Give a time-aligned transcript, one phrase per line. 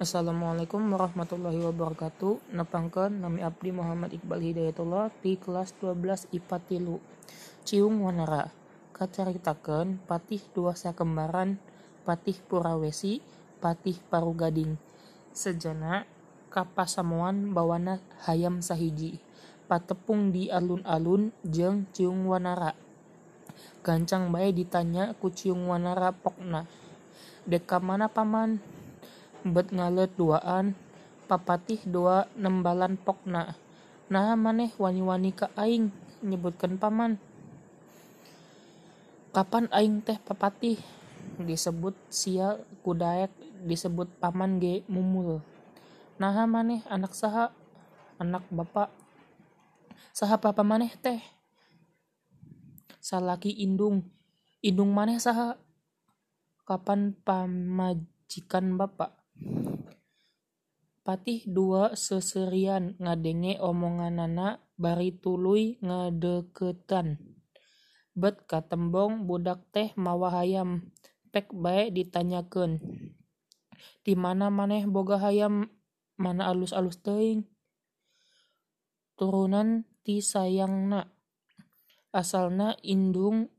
[0.00, 2.56] Assalamualaikum warahmatullahi wabarakatuh.
[2.56, 6.96] Nepangkeun nami abdi Muhammad Iqbal Hidayatullah di kelas 12 IPA tilu.
[7.68, 8.48] Ciung Wanara.
[8.96, 11.60] Kacaritakeun patih dua sakembaran
[12.08, 13.20] patih Purawesi,
[13.60, 14.80] patih Parugading.
[15.36, 16.08] Sejana
[16.48, 19.20] kapasamuan bawana hayam sahiji.
[19.68, 22.72] Patepung di alun-alun jeung Ciung Wanara.
[23.84, 26.64] Gancang bae ditanya ku Ciung Wanara pokna.
[27.44, 28.80] Deka mana paman?
[29.44, 30.76] Bet ngalet duaan
[31.30, 33.54] papatih dua nembalan pokna.
[34.10, 35.94] Nah maneh wani-wani ka aing
[36.26, 37.16] nyebutkan paman.
[39.30, 40.82] Kapan aing teh papatih?
[41.38, 43.30] Disebut sia kudaek
[43.62, 45.38] disebut paman ge mumul.
[46.18, 47.54] Nah maneh anak saha
[48.18, 48.90] anak bapak.
[50.10, 51.22] Saha papa maneh teh?
[52.98, 54.02] Salaki indung.
[54.60, 55.56] Indung maneh saha?
[56.66, 59.19] Kapan pamajikan bapak
[61.00, 67.18] Patih dua seserian ngadenge omonganana bari tuluy ngadeukeutan.
[68.14, 70.92] Bet katembong budak teh mawa hayam,
[71.32, 72.78] pek bae ditanyakeun.
[74.04, 75.72] Di mana maneh boga hayam
[76.20, 77.48] mana alus-alus teuing.
[79.16, 81.12] Turunan ti sayangna.
[82.10, 83.54] Asalna indung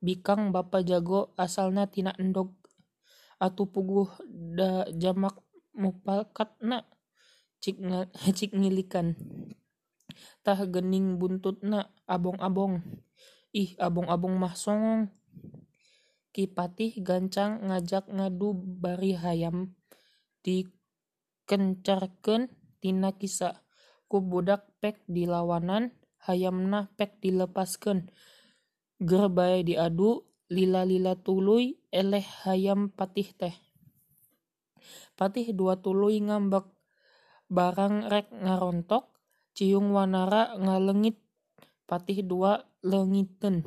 [0.00, 2.61] bikang bapa jago asalna tina endog.
[3.42, 5.34] Atuh puguh da jamak
[5.74, 6.86] mupakatna
[7.58, 7.82] cik,
[8.38, 9.18] cik ngilikan.
[10.46, 12.78] Tah gening buntutna abong-abong.
[13.50, 15.10] Ih abong-abong mah songong.
[16.30, 19.74] Kipatih gancang ngajak ngadu bari hayam.
[20.46, 22.46] Dikencarkeun
[22.78, 23.66] tina kisa.
[24.06, 25.90] Ku budak pek dilawanan
[26.22, 28.06] hayamna pek dilepaskeun.
[29.02, 33.56] Ger bae diadu lila-lila tuluy eleh hayam patih teh.
[35.16, 36.68] Patih dua tuluy ngambek.
[37.48, 39.08] Barang rek ngarontok
[39.56, 41.16] ciung wanara ngalengit.
[41.88, 43.64] Patih dua leungiteun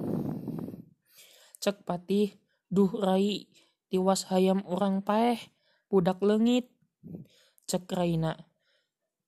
[1.65, 2.29] cek patih
[2.69, 3.49] duh rai
[3.89, 5.41] tiwas hayam urang paeh
[5.89, 6.69] budak leungit
[7.65, 8.37] cek raina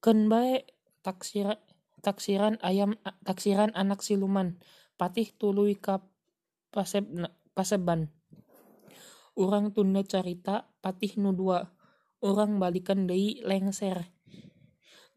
[0.05, 0.61] keun bae
[1.01, 1.57] taksir
[2.05, 2.93] taksiran ayam
[3.25, 4.61] taksiran anak siluman.
[5.01, 6.05] Patih tuluy ka
[7.57, 8.13] paseban.
[9.33, 11.73] Urang tunda carita patih nu dua.
[12.21, 14.13] Urang balikeun deui lengser.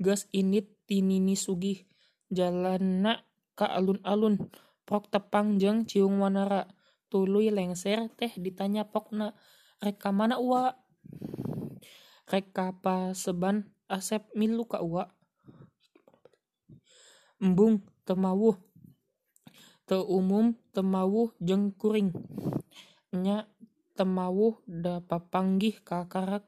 [0.01, 1.85] Geus indit ti Nini Sugih.
[2.33, 4.49] Jalanna ka alun-alun.
[4.89, 6.65] Prok tepang jeung Ciung Wanara.
[7.13, 9.37] Tuluy lengser teh ditanya pokna
[9.85, 10.79] rek ka mana uwa?
[12.31, 15.13] Rek ka paseban asep milu ka uwa.
[17.43, 18.57] Embung teu mawuh.
[18.57, 18.70] teu
[19.99, 22.15] umum teu mawuh jeung kuring.
[23.11, 23.51] Nya
[23.99, 26.47] teu mawuh da papanggih kakara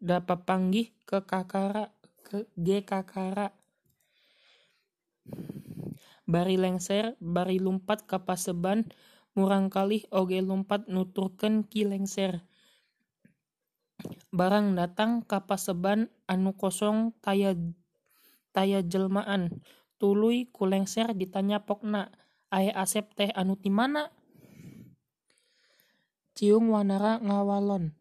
[0.00, 1.92] da papanggih ke kakara
[2.56, 3.52] ge kakara.
[6.24, 8.88] Bari lengser bari lumpat ka paseban
[9.36, 12.42] murangkalih oge lumpat nuturkeun ki lengser.
[14.32, 17.54] Barang datang ka paseban anu kosong taya
[18.52, 19.62] taya jelmaan
[19.96, 22.12] tuluy ku lengser ditanya pokna
[22.52, 24.10] ae asep teh anu ti mana
[26.36, 27.96] ciung wanara ngawalon.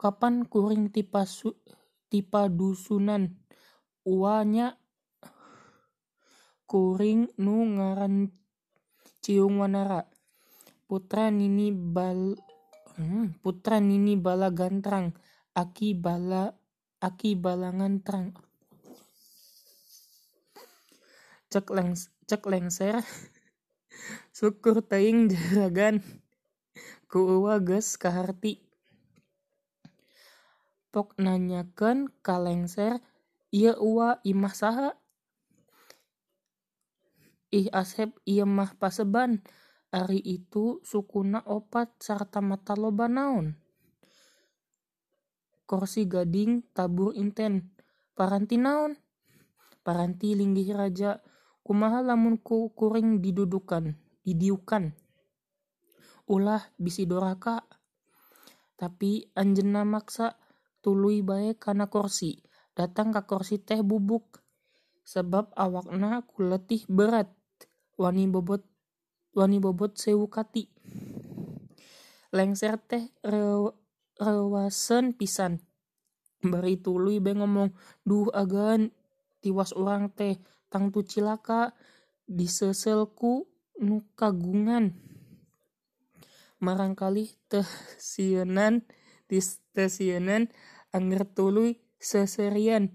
[0.00, 3.36] Kapan kuring ti padusunan
[4.04, 4.80] uwa nya
[6.64, 8.32] kuring nu ngaran
[9.20, 10.08] ciung wanara.
[10.88, 12.34] Putra nini bal
[13.40, 15.14] putra nini bala gantrang
[15.56, 16.52] aki bala
[17.00, 18.36] aki bala ngantrang
[21.50, 21.66] cek
[22.46, 23.02] lengser.
[24.30, 25.98] Syukur teuing juragan.
[27.10, 28.62] Ku uwa geus kaharti.
[30.94, 33.02] Pok nanyakeun ka lengser
[33.50, 34.90] ieu uwa imah saha?
[37.50, 39.42] Ih asep ieu mah paseban.
[39.90, 43.58] Ari itu sukuna opat sarta mata loba naon.
[45.66, 47.74] Korsi gading tabur inten.
[48.14, 48.94] Paranti naon?
[49.82, 51.18] Paranti linggih raja
[51.66, 54.94] kumaha lamun ku kuring didudukan didiukan?
[56.30, 57.66] Ulah bisi doraka.
[58.78, 60.38] Tapi anjeunna maksa
[60.80, 62.40] tuluy bae kana korsi.
[62.72, 64.40] Datang ka korsi teh bubuk.
[65.04, 67.28] Sabab awakna ku letih berat.
[67.98, 68.62] Wani bobot
[69.36, 70.70] wani bobot sewu kati.
[72.30, 73.10] Lengser teh
[74.22, 75.60] reuaseun pisan.
[76.40, 76.80] Bari
[77.20, 77.74] bae ngomong
[78.06, 78.94] duh agan
[79.44, 80.40] tiwas urang teh
[80.70, 81.74] tangtu cilaka
[82.24, 83.50] diseusel ku
[83.82, 84.96] nu kagungan.
[86.62, 87.66] Marangkalih teu
[87.98, 88.86] sieunan
[89.26, 90.48] teu sieunan
[90.90, 92.90] Angger tuluy seserian.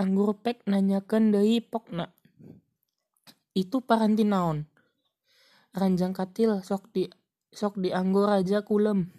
[0.00, 2.08] Anggur pek nanyakan dari pokna.
[3.52, 4.64] Itu paranti naon?
[5.76, 7.04] Ranjang katil sok di
[7.52, 9.12] sok dianggo raja kulem.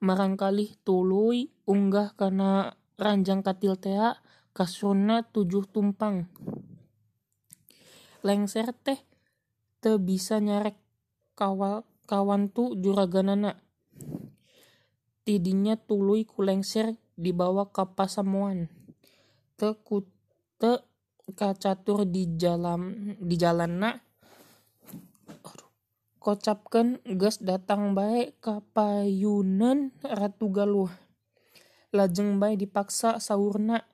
[0.00, 4.16] Marangkali tuluy unggah karena ranjang katil tea
[4.54, 6.30] kasuna tujuh tumpang.
[8.22, 9.02] Lengser teh
[9.82, 10.78] te bisa nyarek
[11.34, 13.58] kawal kawan tu juraganana.
[15.26, 18.70] Tidinya tuluy ku lengser dibawa ke pasamuan.
[19.58, 20.06] Te ku
[20.56, 20.86] te
[21.34, 23.90] kacatur di jalan di jalan na
[26.24, 30.88] kocapkan gas datang baik kapayunan ratu galuh.
[31.92, 33.84] Lajeng baik dipaksa saurna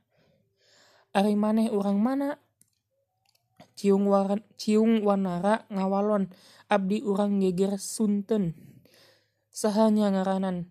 [1.11, 2.39] ari maneh urang mana?
[3.75, 6.31] Ciung waran ciung wanara ngawalon.
[6.71, 8.55] Abdi urang geger sunten.
[9.51, 10.71] Sahanya ngaranan.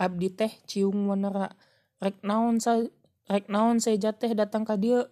[0.00, 1.52] Abdi teh ciung wanara
[2.00, 2.80] rek naon sa
[3.28, 5.04] rek naon seja teh datang ka dia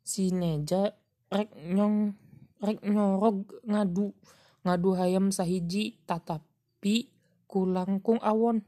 [0.00, 0.96] si neja
[1.28, 2.16] rek nyong
[2.64, 4.16] rek nyorog ngadu.
[4.60, 7.12] Ngadu hayam sahiji tatapi
[7.44, 8.64] kulangkung awon.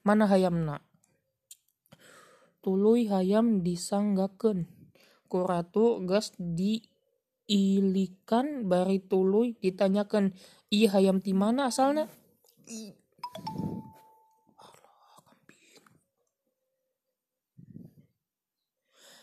[0.00, 0.80] Mana hayamna
[2.60, 4.68] tuluy hayam disanggakeun.
[5.26, 6.86] Ku ratu gas diilikan
[8.68, 10.32] bari tuluy ditanyakan
[10.72, 12.08] iya hayam ti mana asalna?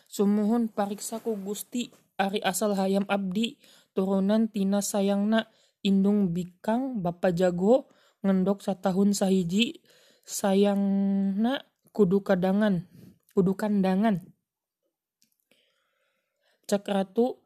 [0.08, 3.62] Sumuhun pariksa ku Gusti ari asal hayam abdi
[3.94, 5.46] turunan tina sayangna
[5.86, 7.86] indung bikang bapa jago
[8.26, 9.86] ngendok satahun sahiji
[10.26, 11.62] sayangna
[11.94, 12.90] kudu kadangan
[13.38, 14.26] kudu kandangan.
[16.66, 17.38] Cak ratu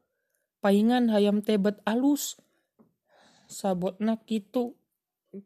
[0.64, 2.40] paingan hayam tebet alus.
[3.44, 4.72] Sabotna kitu.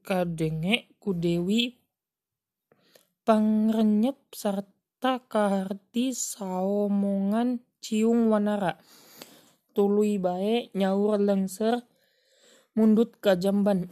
[0.06, 1.82] Kadenge ku dewi.
[3.26, 8.78] Pangrenyep sarta kaharti saomongan ciung wanara.
[9.74, 11.82] Tuluy bae nyaur lengser
[12.78, 13.90] mundut ka jamban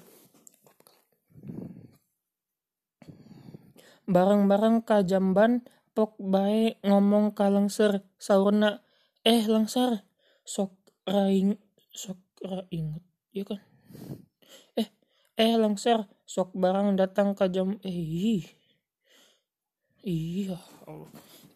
[4.04, 5.64] bareng-bareng ka jamban
[5.94, 8.82] pok bae ngomong ka lengser saurna.
[9.24, 10.04] Eh lengser
[10.44, 10.74] sok
[11.08, 11.56] raing
[11.94, 13.62] sok rainget ya kan?
[14.76, 14.88] Eh
[15.40, 18.44] eh lengser sok barang datang ka jam eh
[20.04, 20.58] iya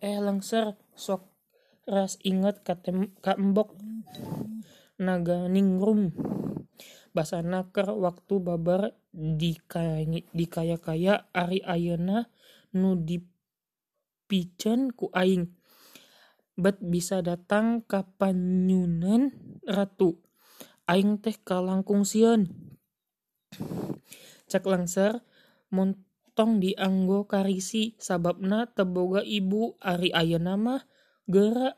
[0.00, 1.29] eh lengser sok
[1.88, 3.75] ras inget ka, tem, embok
[5.00, 6.12] naga ningrum.
[7.17, 12.29] Basa naker waktu babar di kaya kaya ari ayana
[12.76, 12.94] nu
[14.28, 15.56] dipicen ku aing.
[16.60, 19.32] Bet bisa datang kapanyunan
[19.64, 20.20] ratu.
[20.84, 22.52] Aing teh kalangkung sieun
[24.48, 25.20] cek langser
[25.69, 30.82] montong dianggo karisi sababna teboga ibu ari ayeuna mah
[31.28, 31.76] gerak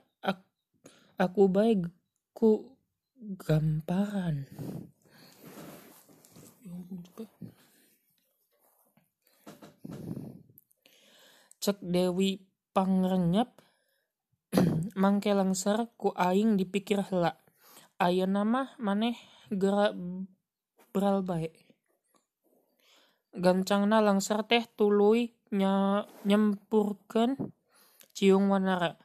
[1.19, 1.91] aku baik
[2.31, 2.79] ku
[3.43, 4.47] gamparan
[11.61, 12.41] cek Dewi
[12.75, 13.55] pangrenyap
[15.01, 17.39] mangke langser ku aing dipikir hela
[18.01, 19.15] aya nama maneh
[19.53, 19.95] gerak
[20.91, 21.55] beral baik
[23.37, 25.39] gancangna langser teh tuluy
[26.27, 27.39] nyempurkan
[28.15, 28.99] ciung wanara.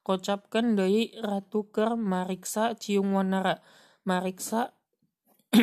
[0.00, 3.60] Kocapkan dari ratu ker mariksa ciung wanara.
[4.08, 4.72] Mariksa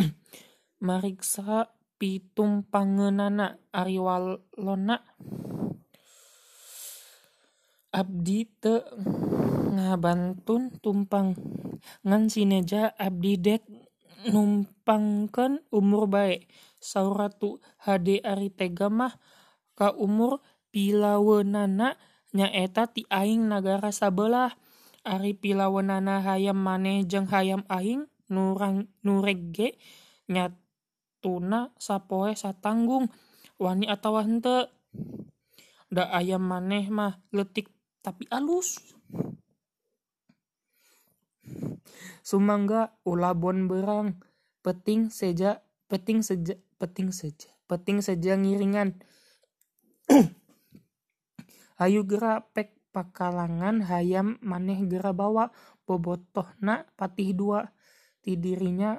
[0.88, 5.00] mariksa pitung pangenana ariwalona.
[7.96, 8.84] Abdi te
[9.72, 11.36] ngabantun tumpang.
[12.04, 13.64] Ngan sineja abdi dek
[14.28, 16.50] numpangkan umur baik
[16.82, 19.16] sauratu hade ari tega mah
[19.78, 20.42] ka umur
[20.74, 21.96] pilawenana
[22.36, 24.60] nyaeta ti aing nagara sabelah.
[25.06, 29.78] Ari pilawenana hayam maneh jeung hayam aing nurang nuregge
[31.26, 33.10] nyatuna sapoe satanggung
[33.58, 34.70] wani atawa hente
[35.90, 37.74] da ayam maneh mah letik
[38.06, 38.78] tapi alus.
[42.22, 44.22] Sumangga ulabon berang.
[44.62, 49.02] Peting seja peting seja peting seja peting seja ngiringan.
[51.82, 55.50] Hayu gera pek pakalangan hayam maneh gera bawa.
[55.90, 57.74] Bobotohna patih dua.
[58.22, 58.98] Ti dirinya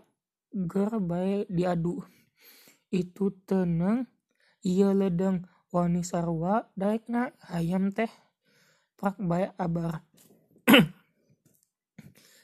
[0.55, 2.16] ger bae diadu
[2.91, 4.07] itu teneng
[4.63, 8.11] iya ledeng wani sarua daekna hayam teh.
[8.97, 10.01] Prak bae abar.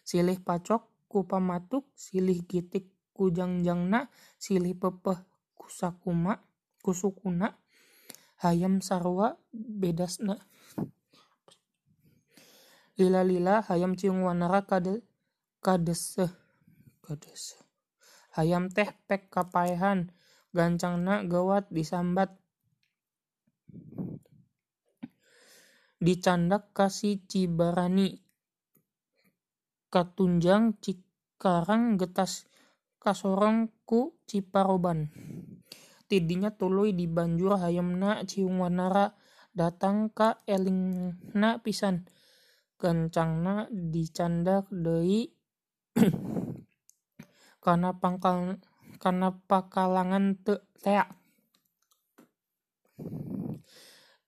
[0.09, 5.17] Silih pacok ku pamatuk silih gitik kujangjangna silih pepeh
[5.57, 6.45] kusakuma
[6.85, 7.57] kusukuna
[8.45, 10.45] hayam sarua bedasna.
[13.01, 15.01] Lila-lila hayam ciung wanara kade
[15.65, 16.29] kadeseh.
[17.01, 17.61] Kadeseh.
[18.37, 20.13] Hayam teh pek kapaehan
[20.53, 22.37] gancangna gawat disambat.
[25.97, 28.21] Dicandak kasi Cibarani.
[29.93, 32.49] Katunjang Cikarang getas
[33.01, 35.09] kasorong ku Ciparoban.
[36.13, 39.17] Tidinya tuluy di banjur hayamna ciung wanara
[39.57, 42.05] datang ka elingna pisan.
[42.77, 45.33] Kencangna dicandak deui.
[47.65, 48.59] Kana pangkal
[49.03, 51.11] kana pakalangan teu tea.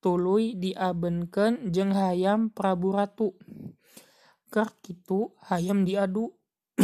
[0.02, 3.38] Tuluy diabenkeun jeung hayam Prabu Ratu.
[4.50, 6.34] Keur kitu hayam diadu.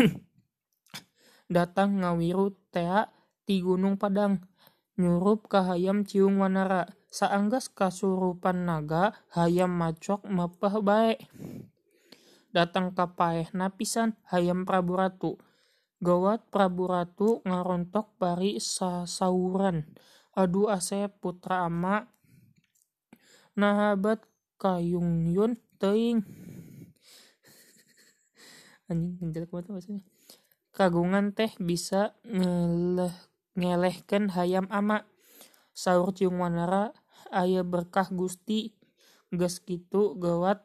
[1.51, 3.11] Datang ngawiru tea
[3.43, 4.39] ti Gunung Padang.
[4.95, 6.87] Nyurup ka hayam ciung wanara.
[7.11, 11.19] Saanggeus kasurupan naga hayam macok mepeh bae.
[12.55, 15.50] Datang kapaehna pisan hayam Prabu Ratu
[16.01, 19.85] gawat Prabu Ratu ngarontok bari sasauran.
[20.33, 22.09] Adu Asep putra ama.
[23.55, 24.25] Nahabat
[24.57, 26.25] kayungyun teuing
[28.89, 30.03] anjing jelek banget bahasanya.
[30.73, 33.13] Kagungan teh bisa ngeleh
[33.59, 35.05] ngelehkeun hayam ama.
[35.77, 36.97] Saur ciung wanara
[37.29, 38.73] aya berkah Gusti.
[39.31, 40.65] Geus kitu gawat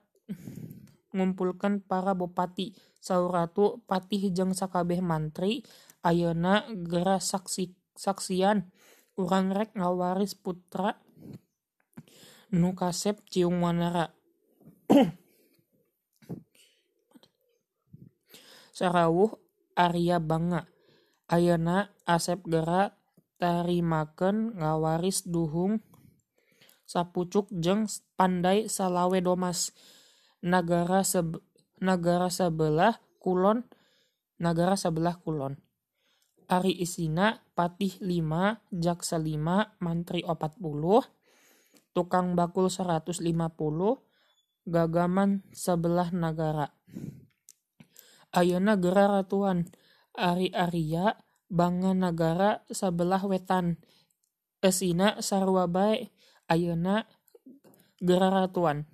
[1.13, 2.74] ngumpulkeun para bupati
[3.06, 5.62] saur ratu patih jeung sakabeh mantri
[6.02, 8.74] ayeuna geura saksi saksian.
[9.16, 11.00] Urang rek ngawaris putra
[12.52, 14.10] nu kasep ciung wanara
[18.78, 19.38] sarawuh
[19.78, 20.66] Arya Banga.
[21.30, 22.98] Ayeuna Asep geura
[23.38, 25.86] tarimakeun ngawaris duhung
[26.90, 27.86] sapucuk jeung
[28.18, 29.78] pandai salawe domas.
[30.42, 31.45] Nagara sebe
[31.82, 33.67] nagara sabelah kulon
[34.39, 35.60] nagara sabelah kulon.
[36.46, 41.01] Ari isina patih lima jaksa lima mantri opat puluh
[41.96, 44.05] tukang bakul saratus lima puluh
[44.70, 46.70] gagaman sabelah nagara.
[48.36, 49.65] Ayeuna geura ratuan
[50.13, 53.77] ari Arya Banga nagara sabelah wetan.
[54.62, 56.10] Esina sarua bae
[56.50, 57.05] ayeuna
[58.01, 58.86] geura ratuan.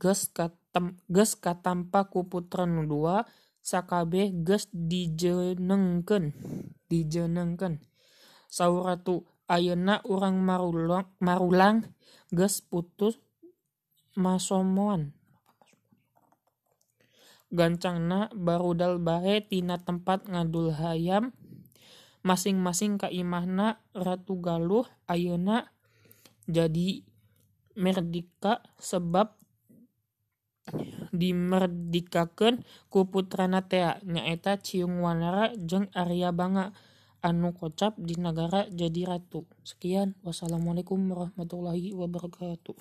[0.00, 0.61] Geus katem
[1.08, 3.28] geus katampa ku putra nu dua
[3.62, 6.34] sakabeh geus dijeunengkeun.
[6.88, 7.78] Dijeunengkeun.
[8.48, 11.92] Saur ratu ayeuna urang marulang marulang
[12.32, 13.20] geus putus
[14.16, 15.16] masomoan.
[17.52, 21.36] Gancangna barudal bae tina tempat ngadul hayam.
[22.22, 25.74] Masing-masing ka imahna Ratu Galuh ayeuna
[26.46, 27.02] jadi
[27.74, 29.41] merdeka sebab
[31.12, 36.72] dimerdikakeun ku putrana tea nyaeta Ciung Wanara jeung Arya Banga
[37.22, 39.46] anu kocap di nagara jadi ratu.
[39.62, 42.74] Sekian, wassalamualaikum warahmatullahi wabarakatuh.